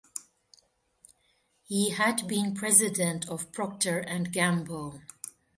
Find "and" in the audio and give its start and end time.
3.99-4.33